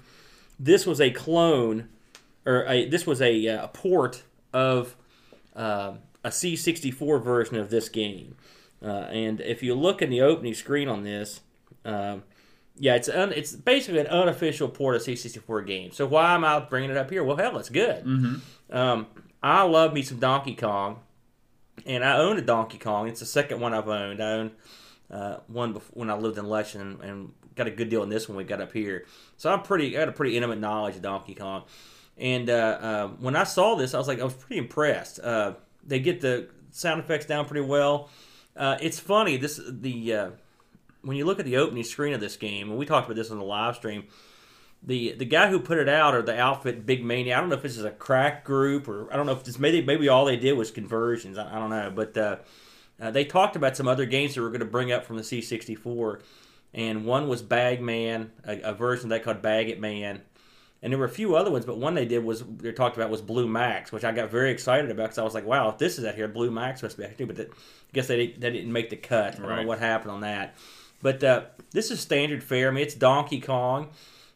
[0.59, 1.89] this was a clone,
[2.45, 4.95] or a, this was a, uh, port of
[5.55, 8.35] uh, a C64 version of this game.
[8.83, 11.41] Uh, and if you look in the opening screen on this,
[11.85, 12.23] um,
[12.77, 15.91] yeah, it's un, it's basically an unofficial port of C64 game.
[15.91, 17.23] So why am I bringing it up here?
[17.23, 18.03] Well, hell, it's good.
[18.71, 19.07] Um,
[19.43, 20.99] I love me some Donkey Kong,
[21.85, 23.07] and I own a Donkey Kong.
[23.07, 24.21] It's the second one I've owned.
[24.21, 24.51] I owned
[25.11, 28.29] uh, one before, when I lived in Lexington, and got a good deal on this
[28.29, 29.05] one we got up here.
[29.37, 31.63] So I'm pretty, I got a pretty intimate knowledge of Donkey Kong.
[32.17, 35.19] And uh, uh, when I saw this, I was like, I was pretty impressed.
[35.85, 38.09] They get the sound effects down pretty well.
[38.55, 40.29] Uh, it's funny this the uh,
[41.01, 43.31] when you look at the opening screen of this game, and we talked about this
[43.31, 44.05] on the live stream.
[44.83, 47.55] The the guy who put it out or the outfit Big Mania, I don't know
[47.55, 50.25] if this is a crack group or I don't know if this maybe maybe all
[50.25, 51.37] they did was conversions.
[51.37, 52.37] I, I don't know, but uh,
[52.99, 55.23] uh, they talked about some other games that were going to bring up from the
[55.23, 56.21] C64,
[56.73, 60.21] and one was Bagman, a, a version that called Bag It Man,
[60.81, 63.09] and there were a few other ones, but one they did was they talked about
[63.09, 65.77] was Blue Max, which I got very excited about because I was like, wow, if
[65.77, 67.27] this is out here, Blue Max must be out here.
[67.27, 69.35] But that, I guess they didn't, they didn't make the cut.
[69.35, 70.55] I don't know what happened on that.
[71.01, 72.69] But uh, this is standard fare.
[72.69, 73.89] I mean, it's Donkey Kong.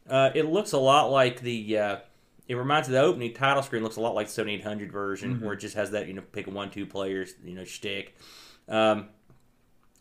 [0.07, 1.77] Uh, it looks a lot like the.
[1.77, 1.97] Uh,
[2.47, 5.53] it reminds me the opening title screen looks a lot like the 7800 version, where
[5.53, 8.15] it just has that you know pick one two players you know shtick.
[8.69, 9.07] Um,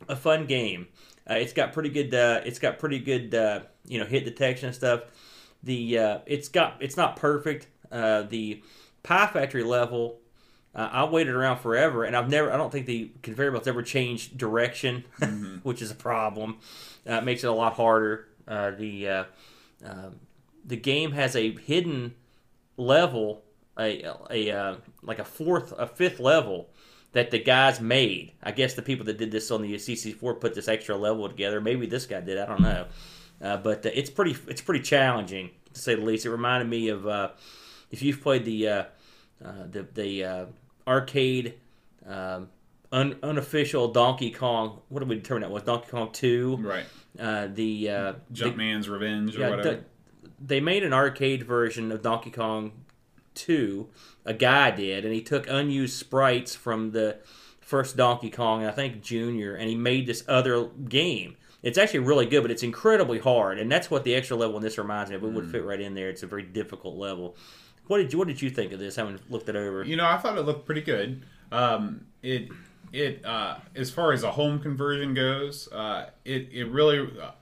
[0.09, 0.89] a fun game.
[1.29, 2.15] Uh, it's got pretty good.
[2.15, 3.35] Uh, it's got pretty good.
[3.35, 5.05] Uh, you know, hit detection and stuff.
[5.65, 7.67] The uh, it's got it's not perfect.
[7.91, 8.63] Uh, the
[9.03, 10.21] Pie Factory level.
[10.75, 12.53] Uh, I waited around forever, and I've never.
[12.53, 15.05] I don't think the conveyor belts ever changed direction,
[15.63, 16.59] which is a problem.
[17.09, 18.27] Uh, it makes it a lot harder.
[18.47, 19.25] Uh, the uh,
[19.85, 20.17] um,
[20.65, 22.15] the game has a hidden
[22.77, 23.45] level,
[23.79, 26.69] a a uh, like a fourth, a fifth level
[27.13, 28.33] that the guys made.
[28.43, 31.61] I guess the people that did this on the C64 put this extra level together.
[31.61, 32.39] Maybe this guy did.
[32.39, 32.87] I don't know.
[33.45, 36.25] Uh, but uh, it's pretty it's pretty challenging to say the least.
[36.25, 37.31] It reminded me of uh,
[37.91, 38.85] if you've played the uh,
[39.45, 40.47] uh, the the uh,
[40.89, 41.55] arcade
[42.09, 42.49] um,
[42.91, 44.81] un, unofficial Donkey Kong.
[44.89, 46.57] What did we determine that was Donkey Kong Two?
[46.61, 46.87] Right.
[47.19, 49.71] Uh, the uh, the- Jumpman's Revenge or yeah, whatever.
[49.71, 49.85] th-
[50.41, 52.73] they made an arcade version of Donkey Kong
[53.35, 53.89] 2.
[54.27, 57.19] A guy did, and he took unused sprites from the
[57.61, 61.37] first Donkey Kong, I think Junior, and he made this other game.
[61.65, 64.63] It's actually really good, but it's incredibly hard, and that's what the extra level in
[64.63, 65.25] this reminds me of.
[65.25, 65.35] It Hmm.
[65.35, 66.09] would fit right in there.
[66.11, 67.37] It's a very difficult level.
[67.87, 68.97] What did you What did you think of this?
[68.97, 71.23] Having looked it over, You know, I thought it looked pretty good.
[71.51, 72.49] Um, it
[72.93, 77.33] it uh, as far as a home conversion goes, uh, it it really uh,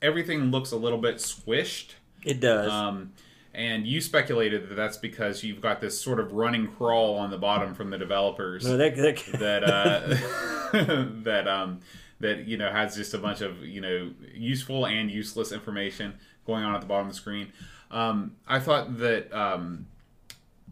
[0.00, 1.92] everything looks a little bit squished.
[2.24, 2.70] it does.
[2.70, 3.12] Um,
[3.54, 7.36] and you speculated that that's because you've got this sort of running crawl on the
[7.38, 11.80] bottom from the developers no, that, that, that uh, that um,
[12.22, 16.14] that you know has just a bunch of you know useful and useless information
[16.46, 17.52] going on at the bottom of the screen.
[17.90, 19.86] Um, I thought that um,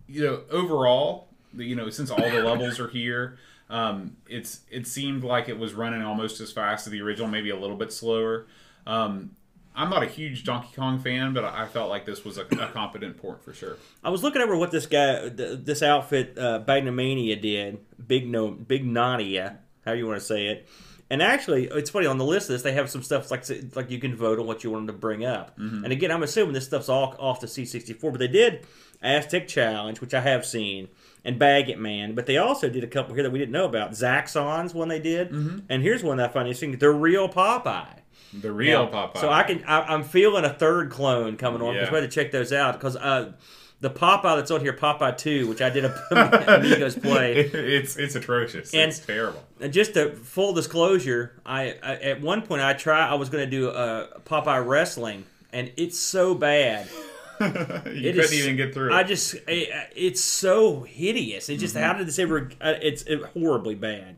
[0.08, 5.22] you know overall, you know, since all the levels are here, um, it's it seemed
[5.22, 8.46] like it was running almost as fast as the original, maybe a little bit slower.
[8.86, 9.32] Um,
[9.74, 12.42] I'm not a huge Donkey Kong fan, but I I felt like this was a,
[12.42, 13.76] a competent port for sure.
[14.02, 17.78] I was looking over what this guy, th- this outfit, uh, Bagnamania did.
[18.04, 20.68] Big no, Big Nadia, how you want to say it.
[21.10, 23.44] And actually, it's funny on the list of this they have some stuff like
[23.74, 25.58] like you can vote on what you want them to bring up.
[25.58, 25.84] Mm-hmm.
[25.84, 28.64] And again, I'm assuming this stuff's all off the C64, but they did
[29.02, 30.88] Aztec Challenge, which I have seen,
[31.24, 32.14] and Bag It Man.
[32.14, 33.90] But they also did a couple here that we didn't know about.
[33.90, 35.58] Zaxxon's one they did, Mm-hmm.
[35.68, 37.96] and here's one that I find interesting: the real Popeye.
[38.32, 39.20] The real Now, Popeye.
[39.20, 41.92] So I can I, I'm feeling a third clone coming on because Yeah.
[41.94, 43.32] we had to check those out because uh,
[43.80, 45.94] the Popeye that's on here, Popeye Two, which I did a
[46.58, 47.36] Amigos play.
[47.36, 48.72] it's it's atrocious.
[48.74, 49.42] And- it's terrible.
[49.60, 53.44] And just a full disclosure, I, I at one point I try I was going
[53.44, 56.88] to do a Popeye wrestling, and it's so bad.
[57.40, 58.92] you It couldn't is- even get through.
[58.92, 61.48] I just it, it's so hideous.
[61.48, 62.50] It just how did this ever?
[62.60, 64.16] Uh, it's it, horribly bad.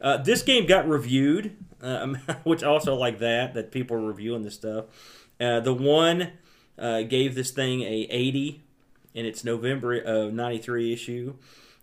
[0.00, 4.42] Uh, this game got reviewed, um, which I also like that that people are reviewing
[4.42, 4.86] this stuff.
[5.40, 6.32] Uh, the one
[6.78, 8.62] uh, gave this thing a 80
[9.14, 11.34] in its November of '93 issue,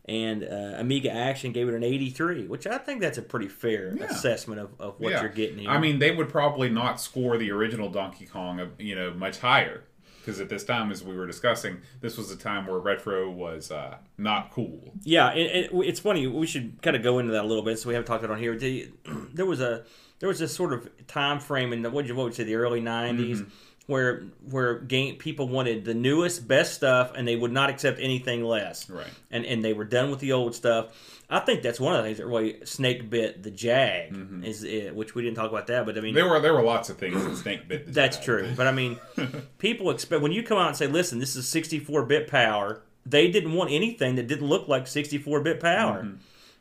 [0.06, 3.94] and uh, Amiga Action gave it an 83, which I think that's a pretty fair
[3.98, 4.06] Yeah.
[4.06, 5.22] assessment of, of what Yeah.
[5.22, 5.70] you're getting here.
[5.70, 9.40] I mean, they would probably not score the original Donkey Kong, uh, you know, much
[9.40, 9.84] higher
[10.22, 13.72] because at this time, as we were discussing, this was a time where retro was
[13.72, 14.94] uh, not cool.
[15.04, 16.28] Yeah, it, it, it's funny.
[16.28, 18.34] We should kind of go into that a little bit, so we haven't talked about
[18.34, 18.56] it on here.
[18.58, 18.90] The,
[19.34, 19.84] there was a
[20.20, 22.44] there was this sort of time frame in the what you what would you say
[22.46, 23.46] the early '90s
[23.88, 28.44] where where game people wanted the newest, best stuff, and they would not accept anything
[28.44, 28.90] less.
[28.90, 29.08] Right.
[29.32, 30.88] And and they were done with the old stuff.
[31.30, 34.96] I think that's one of the things that really snake bit the Jag is it,
[34.96, 36.98] which we didn't talk about that, but I mean There were there were lots of
[36.98, 37.86] things that Snake bit.
[37.88, 38.26] the that's Jag.
[38.26, 38.52] true.
[38.56, 39.00] But I mean,
[39.58, 43.54] people expect when you come out and say, "Listen, this is 64-bit power." They didn't
[43.54, 46.04] want anything that didn't look like 64-bit power.
[46.04, 46.16] Mm-hmm.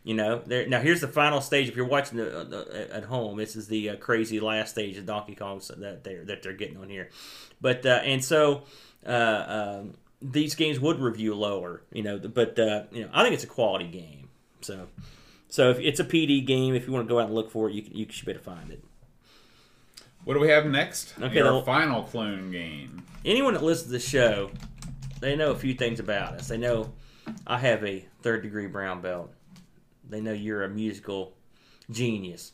[0.06, 0.40] You know.
[0.46, 1.68] There, now here's the final stage.
[1.68, 4.96] If you're watching the, uh, the, at home, this is the uh, crazy last stage
[4.96, 7.10] of Donkey Kong that they're that they're getting on here.
[7.60, 8.62] But uh, and so.
[9.04, 13.34] Uh, um, these games would review lower, you know, but uh, you know, I think
[13.34, 14.28] it's a quality game.
[14.62, 14.88] So,
[15.48, 17.68] so if it's a PD game, if you want to go out and look for
[17.68, 18.82] it, you can, you should be able to find it.
[20.24, 21.14] What do we have next?
[21.20, 23.04] Okay, Our final clone game.
[23.24, 24.50] anyone that listens to the show,
[25.20, 26.48] they know a few things about us.
[26.48, 26.92] They know
[27.46, 29.32] I have a third degree brown belt.
[30.08, 31.34] They know you're a musical
[31.90, 32.52] genius.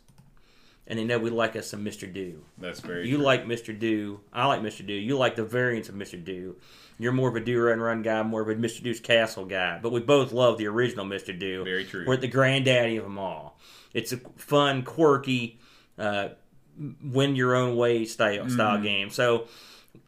[0.87, 2.13] And they know we like us some Mr.
[2.13, 2.45] Do.
[2.59, 3.09] That's very.
[3.09, 3.25] You true.
[3.25, 3.79] like Mr.
[3.79, 4.21] Do.
[4.33, 4.85] I like Mr.
[4.85, 4.93] Do.
[4.93, 6.23] You like the variants of Mr.
[6.23, 6.57] Do.
[6.99, 8.83] You're more of a Do Run Run guy, more of a Mr.
[8.83, 9.79] Do's Castle guy.
[9.81, 11.37] But we both love the original Mr.
[11.39, 11.63] Do.
[11.65, 12.05] Very true.
[12.07, 13.59] We're the granddaddy of them all.
[13.95, 15.61] It's a fun, quirky,
[15.99, 16.31] uh,
[17.03, 18.83] win your own way style style Mm-hmm.
[18.83, 19.11] game.
[19.11, 19.47] So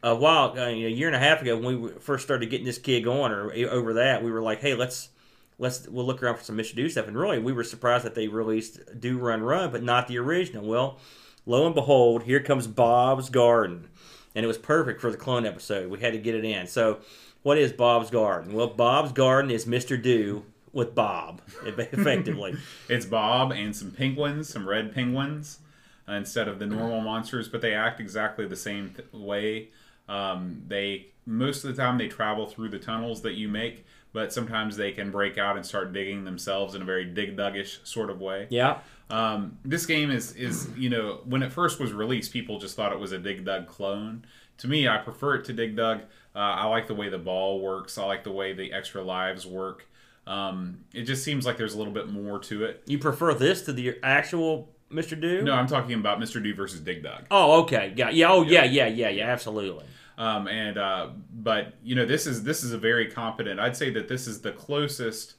[0.03, 2.79] a while, uh, a year and a half ago, when we first started getting this
[2.79, 5.09] kid going, or over that, we were like, hey, let's
[5.57, 6.75] let's we'll look around for some Mr.
[6.75, 7.07] Do stuff.
[7.07, 10.65] And really, we were surprised that they released Do Run Run, but not the original.
[10.65, 10.99] Well,
[11.45, 13.87] lo and behold, here comes Bob's Garden,
[14.33, 15.89] and it was perfect for the clone episode.
[15.89, 16.67] We had to get it in.
[16.67, 16.99] So,
[17.43, 18.53] what is Bob's Garden?
[18.53, 20.01] Well, Bob's Garden is Mr.
[20.01, 22.55] Do with Bob, effectively.
[22.89, 25.59] It's Bob and some penguins, some red penguins,
[26.07, 29.69] uh, instead of the normal monsters, but they act exactly the same th- way.
[30.07, 34.31] Um, they most of the time they travel through the tunnels that you make, but
[34.31, 38.09] sometimes they can break out and start digging themselves in a very dig duggish sort
[38.09, 38.47] of way.
[38.49, 38.79] yeah.
[39.09, 42.91] Um, this game is is you know when it first was released, people just thought
[42.91, 44.25] it was a Dig Dug clone.
[44.59, 45.99] To me, I prefer it to Dig Dug.
[46.35, 47.99] Uh, I like the way the ball works.
[47.99, 49.85] I like the way the extra lives work.
[50.25, 52.81] Um, it just seems like there's a little bit more to it.
[52.87, 55.19] You prefer this to the actual Mr.
[55.19, 55.43] Do?
[55.43, 56.41] No, I'm talking about Mr.
[56.41, 57.25] Do versus Dig Dug.
[57.29, 57.93] Oh, okay.
[57.95, 58.09] Yeah.
[58.09, 58.31] Yeah.
[58.31, 58.63] Oh, yeah.
[58.63, 58.87] Yeah.
[58.87, 59.09] Yeah.
[59.09, 59.27] Yeah.
[59.27, 59.85] Absolutely.
[60.17, 63.59] Um, and uh, but you know this is this is a very competent.
[63.59, 65.35] I'd say that this is the closest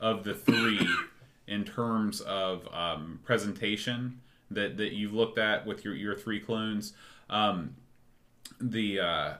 [0.00, 0.86] of the three
[1.46, 6.92] in terms of um, presentation that that you've looked at with your your three clones.
[7.28, 7.76] Um,
[8.60, 9.32] the uh,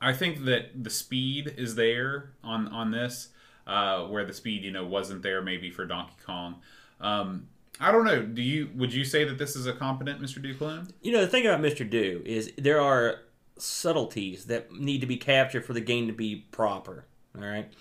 [0.00, 3.28] I think that the speed is there on on this,
[3.66, 6.56] uh, where the speed you know wasn't there maybe for Donkey Kong.
[7.00, 7.48] Um,
[7.80, 8.22] I don't know.
[8.22, 10.42] Do you would you say that this is a competent Mr.
[10.42, 10.88] Do clone?
[11.02, 11.88] You know, the thing about Mr.
[11.88, 13.20] Do is there are
[13.62, 17.04] subtleties that need to be captured for the game to be proper.
[17.36, 17.72] All right.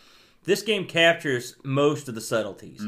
[0.43, 2.83] This game captures most of the subtleties.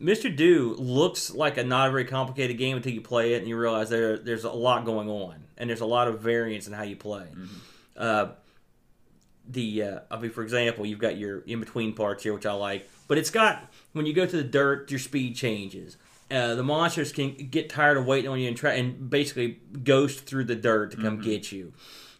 [0.00, 0.34] Mr.
[0.34, 3.88] Do looks like a not very complicated game until you play it and you realize
[3.88, 6.96] there there's a lot going on and there's a lot of variance in how you
[6.96, 7.26] play.
[7.96, 8.28] Uh,
[9.48, 12.52] the uh, I mean, for example, you've got your in between parts here, which I
[12.52, 15.96] like, but it's got when you go to the dirt, your speed changes.
[16.28, 20.26] Uh, the monsters can get tired of waiting on you and try and basically ghost
[20.26, 21.72] through the dirt to come get you.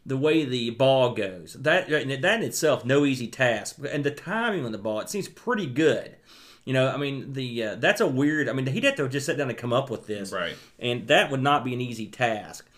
[0.07, 4.65] The way the ball goes, that that in itself, no easy task, and the timing
[4.65, 6.15] on the ball, it seems pretty good.
[6.65, 8.49] You know, I mean, the uh, that's a weird.
[8.49, 10.57] I mean, he'd have to just sit down and come up with this, Right.
[10.79, 12.69] and that would not be an easy task.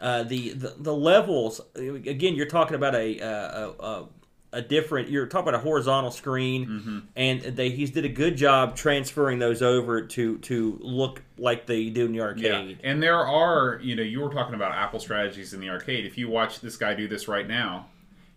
[0.00, 4.08] Uh, the, the the levels again, you're talking about a, uh, a, a
[4.52, 5.10] a different.
[5.10, 6.98] You're talking about a horizontal screen, Mm-hmm.
[7.16, 11.90] and they he's did a good job transferring those over to to look like they
[11.90, 12.80] do in the arcade.
[12.82, 16.06] And there are, you know, you were talking about Apple strategies in the arcade.
[16.06, 17.88] If you watch this guy do this right now,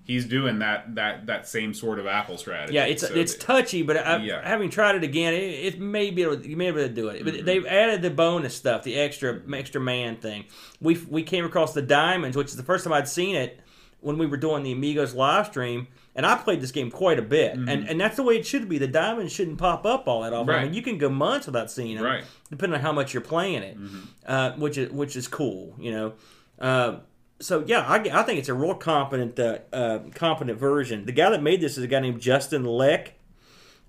[0.04, 2.74] he's doing that that that same sort of Apple strategy.
[2.74, 4.46] Yeah, it's So it's touchy, but I, Yeah.
[4.46, 7.08] having tried it again, it, it may be able, you may be able to do
[7.08, 7.24] it.
[7.24, 7.38] Mm-hmm.
[7.38, 10.44] But they've added the bonus stuff, the extra extra man thing.
[10.82, 13.62] We we came across the diamonds, which is the first time I'd seen it
[14.02, 17.22] when we were doing the Amigos live stream, and I played this game quite a
[17.22, 18.78] bit, and and that's the way it should be.
[18.78, 20.50] The diamonds shouldn't pop up all that often.
[20.50, 20.66] I Mm-hmm.
[20.66, 22.24] Mean, you can go months without seeing them, Right.
[22.24, 22.46] Mm-hmm.
[22.50, 23.78] depending on how much you're playing it,
[24.26, 26.14] uh, which is which is cool, you know.
[26.60, 26.98] Uh,
[27.40, 31.06] so yeah, I, I think it's a real competent uh, uh, competent version.
[31.06, 33.14] The guy that made this is a guy named Justin Leck.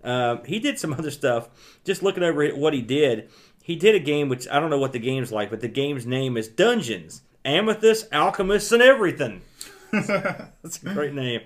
[0.04, 1.48] Um, he did some other stuff.
[1.84, 3.28] Just looking over at what he did,
[3.62, 6.06] he did a game which I don't know what the game's like, but the game's
[6.06, 9.42] name is Dungeons, Amethyst, Alchemists, and Everything.
[9.92, 11.42] That's a great name.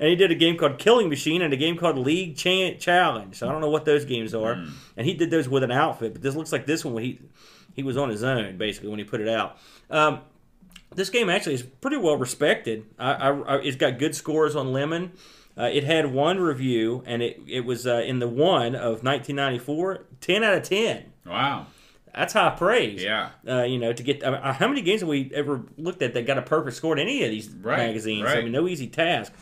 [0.00, 3.34] And he did a game called Killing Machine and a game called League Cha- Challenge.
[3.36, 4.52] So I don't know what those games are.
[4.96, 7.20] And he did those with an outfit, but this looks like this one when he
[7.74, 9.56] he was on his own basically when he put it out.
[9.90, 10.20] Um,
[10.94, 12.86] this game actually is pretty well respected.
[12.98, 15.12] I, I, I, it's got good scores on Lemon.
[15.56, 20.04] Uh, it had one review, and it, it was uh, in the one of 1994,
[20.20, 21.12] 10 out of 10.
[21.26, 21.66] wow.
[22.14, 23.02] That's high praise.
[23.04, 23.30] Yeah.
[23.46, 26.14] Uh, you know, to get I mean, how many games have we ever looked at
[26.14, 28.26] that got a perfect score in any of these Right, magazines?
[28.26, 29.32] I mean, no easy task.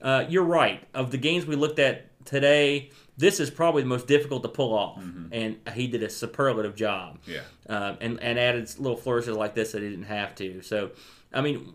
[0.00, 0.82] Uh, you're right.
[0.94, 4.72] Of the games we looked at today, this is probably the most difficult to pull
[4.72, 4.98] off,
[5.32, 7.18] and he did a superlative job.
[7.22, 7.32] Mm-hmm.
[7.32, 7.42] Yeah.
[7.68, 10.62] Um, and and added little flourishes like this that he didn't have to.
[10.62, 10.90] So,
[11.32, 11.74] I mean,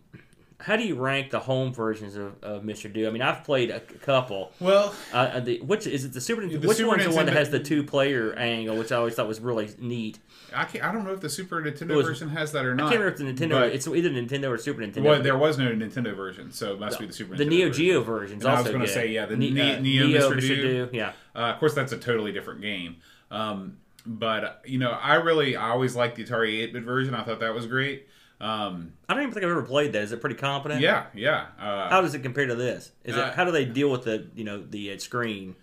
[0.60, 2.92] how do you rank the home versions of, of Mr.
[2.92, 3.08] Do?
[3.08, 4.52] I mean, I've played a couple.
[4.60, 6.14] Well, Uh, the, which is it?
[6.14, 6.66] The Super Nintendo?
[6.68, 9.40] Which Super one's the one that has the two-player angle, which I always thought was
[9.42, 10.20] really neat.
[10.56, 12.88] I can't, I don't know if the Super Nintendo was- version has that or not.
[12.88, 13.62] I can't remember if the Nintendo.
[13.70, 15.04] it's either Nintendo or Super Nintendo.
[15.04, 17.38] well, there was no Nintendo version, so it must be the Super Nintendo.
[17.40, 17.76] the Nintendo Neo Geo version.
[17.76, 20.40] Geo version's And I was gonna say, yeah, the Ne- uh, Neo Mr.
[20.40, 20.90] Do.
[20.94, 22.98] Yeah, Uh, of course, that's a totally different game.
[23.30, 27.14] Um, but uh, you know, I really, I always liked the Atari 8-bit version.
[27.14, 28.08] I thought that was great.
[28.42, 30.04] Um, I don't even think I've ever played that.
[30.04, 30.82] Is it pretty competent?
[30.82, 31.46] yeah, yeah.
[31.60, 32.92] Uh, How does it compare to this?
[33.04, 35.56] Is Uh, it how do they deal with the you know the uh, screen?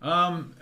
[0.00, 0.54] Um,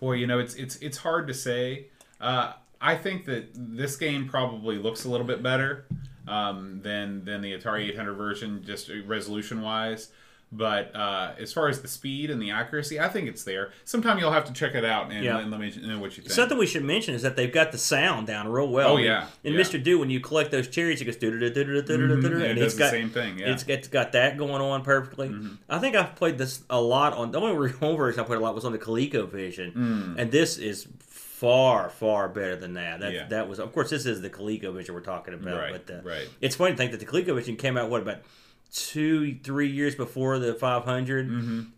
[0.00, 1.86] boy, you know, it's it's it's hard to say.
[2.20, 5.86] Uh, I think that this game probably looks a little bit better
[6.28, 10.08] um, than than the Atari 800 version, just resolution wise.
[10.52, 13.72] But uh, as far as the speed and the accuracy, I think it's there.
[13.84, 15.38] Sometime you'll have to check it out and, Yeah.
[15.38, 16.30] and let me know what you think.
[16.32, 18.90] Something we should mention is that they've got the sound down real well.
[18.92, 19.60] Oh, yeah, In yeah.
[19.60, 19.82] Mr.
[19.82, 22.24] Do, when you collect those cherries, it goes do do do do do do and
[22.24, 23.46] it and does it's the got same thing, yeah.
[23.46, 23.54] Mm-hmm.
[23.54, 25.34] It's it's got that going on perfectly.
[25.68, 28.42] I think I've played this a lot on the only home version I played a
[28.42, 29.74] lot was on the ColecoVision,
[30.18, 33.00] and this is far far better than that.
[33.00, 33.14] That Mm.
[33.14, 33.26] Yeah.
[33.30, 36.28] that was of course this is the ColecoVision we're talking about, Right, but uh, right.
[36.40, 38.18] it's funny to think that the ColecoVision came out what about
[38.76, 41.28] two three years before the 500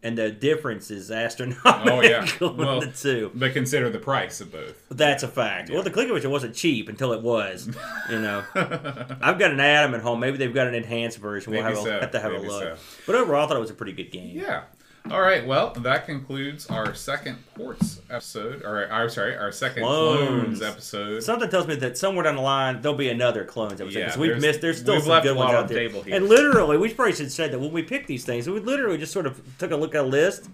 [0.02, 1.88] and the difference is astronomical Mm-hmm.
[1.90, 4.82] Oh yeah, well, the two but consider the price of both.
[4.90, 5.68] that's a fact.
[5.70, 7.68] Well, the ColecoVision wasn't cheap until it was.
[8.10, 10.20] You know, I've got an Atom at home.
[10.20, 11.52] Maybe they've got an enhanced version.
[11.52, 12.00] We'll have, a, so.
[12.00, 12.62] have to have Maybe a look.
[12.62, 12.76] so.
[13.06, 14.36] But overall, I thought it was a pretty good game.
[14.36, 14.62] Yeah.
[15.10, 15.46] All right.
[15.46, 20.28] Well, that concludes our second ports episode, or I'm sorry, our second Clones.
[20.28, 21.22] clones, episode.
[21.22, 23.98] Something tells me that somewhere down the line there'll be another clones episode.
[23.98, 24.60] Yeah, because we've missed.
[24.60, 25.78] There's still some good ones lot out there.
[25.78, 26.16] table here.
[26.16, 29.12] And literally, we probably should say that when we pick these things, we literally just
[29.12, 30.48] sort of took a look at a list.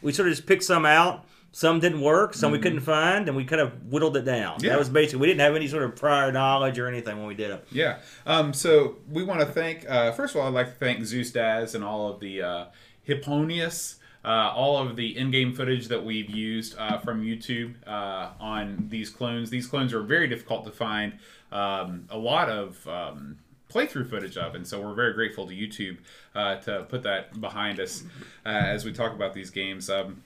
[0.00, 1.24] We sort of just picked some out.
[1.52, 2.34] Some didn't work.
[2.34, 4.56] Some we couldn't find, and we kind of whittled it down.
[4.56, 4.64] Mm-hmm.
[4.64, 4.70] Yeah.
[4.72, 5.20] That was basically.
[5.20, 7.66] We didn't have any sort of prior knowledge or anything when we did it.
[7.72, 7.98] Yeah.
[8.26, 11.30] Um, so we want to thank, uh, first of all, I'd like to thank Zeus
[11.30, 12.64] Daz and all of the uh,
[13.08, 13.96] Hipponius,
[14.28, 18.86] uh, all of the in game footage that we've used uh, from YouTube uh, on
[18.90, 19.48] these clones.
[19.48, 21.14] These clones are very difficult to find.
[21.50, 22.86] Um, a lot of.
[22.86, 23.38] Um,
[23.70, 25.98] playthrough footage of and so we're very grateful to youtube
[26.34, 28.02] uh, to put that behind us
[28.46, 30.22] uh, as we talk about these games um,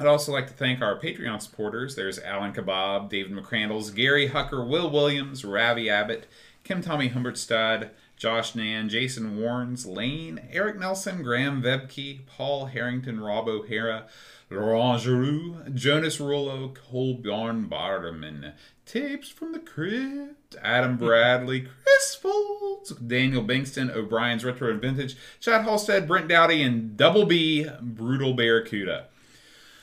[0.00, 1.94] I'd also like to thank our Patreon supporters.
[1.94, 6.26] There's Alan Kebab, David McCrandles, Gary Hucker, Will Williams, Ravi Abbott,
[6.64, 7.90] Kim Tommy Humbertstad,
[8.22, 14.06] Josh Nan, Jason Warrens, Lane, Eric Nelson, Graham Vebke, Paul Harrington, Rob O'Hara,
[14.48, 18.52] Laurent Giroux, Jonas Rullo, Colbjorn Barderman,
[18.86, 25.62] Tapes from the Crypt, Adam Bradley, Chris Foltz, Daniel Bingston, O'Brien's Retro and Vintage, Chad
[25.62, 29.06] Halstead, Brent Dowdy, and Double B, Brutal Barracuda.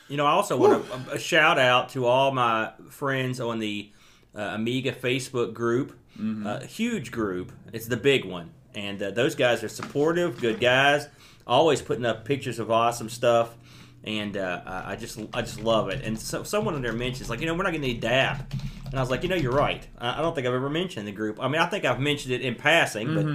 [0.07, 3.91] You know, I also want a, a shout out to all my friends on the
[4.33, 5.98] uh, Amiga Facebook group.
[6.45, 7.51] Uh, huge group.
[7.71, 11.07] It's the big one, and uh, those guys are supportive, good guys.
[11.47, 13.55] Always putting up pictures of awesome stuff,
[14.03, 16.03] and uh, I I just I just love it.
[16.03, 18.53] And so, someone in there mentions like, you know, we're not going to need DAP,
[18.85, 19.85] and I was like, you know, you're right.
[19.97, 21.39] I, I don't think I've ever mentioned the group.
[21.41, 23.25] I mean, I think I've mentioned it in passing, but.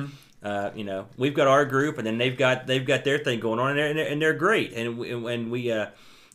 [0.44, 3.40] Uh, you know, we've got our group, and then they've got they've got their thing
[3.40, 4.74] going on, and they're, and they're, and they're great.
[4.74, 5.86] And we, and we uh,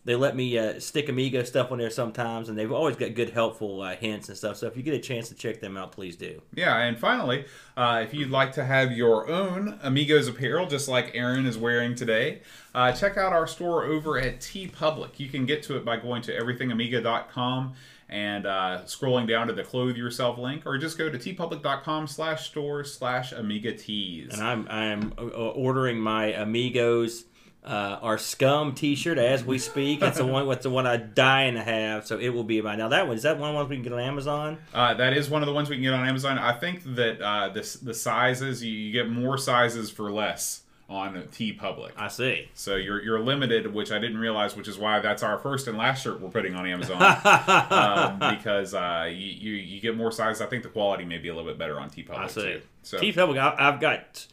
[0.10, 3.30] they let me uh, stick Amiga stuff on there sometimes, and they've always got good,
[3.30, 4.58] helpful uh, hints and stuff.
[4.58, 6.42] So if you get a chance to check them out, please do.
[6.56, 7.46] Yeah, and finally,
[7.78, 11.94] uh, if you'd like to have your own Amigos apparel, just like Aaron is wearing
[11.94, 12.42] today,
[12.74, 15.20] uh, check out our store over at TeePublic.
[15.20, 17.76] You can get to it by going to everythingamiga.com
[18.10, 22.50] and uh, scrolling down to the clothe yourself link or just go to teepublic.com slash
[22.50, 27.26] store slash amiga tees And I'm I'm uh, ordering my Amigos.
[27.62, 30.02] Uh, our SCUMM T-shirt as we speak.
[30.02, 30.48] It's the one.
[30.48, 32.08] What's the one I dying to have?
[32.08, 32.88] So it will be by now.
[32.88, 34.58] That one is that one of the ones we can get on Amazon.
[34.74, 37.22] uh, that is one of the ones we can get on amazon i think that
[37.22, 41.92] uh, this, the sizes you, you get more sizes for less on TeePublic.
[41.98, 42.50] I see.
[42.56, 45.78] So you're you're limited, which I didn't realize, which is why that's our first and
[45.78, 47.00] last shirt we're putting on Amazon
[47.70, 50.42] um, because uh, you, you you get more size.
[50.42, 52.18] I think the quality may be a little bit better on TeePublic.
[52.18, 52.42] I see.
[52.42, 52.62] Too.
[52.82, 53.38] So TeePublic.
[53.60, 54.26] I've got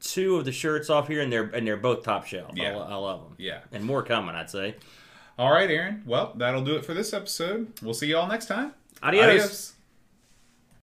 [0.00, 2.52] two of the shirts off here, and they're and they're both top shelf.
[2.54, 2.76] Yeah.
[2.76, 3.34] I, I love them.
[3.38, 3.60] yeah.
[3.72, 4.34] and more coming.
[4.34, 4.76] I'd say.
[5.38, 6.02] All right, Aaron.
[6.04, 7.72] Well, that'll do it for this episode.
[7.82, 8.74] We'll see you all next time.
[9.02, 9.72] Adios.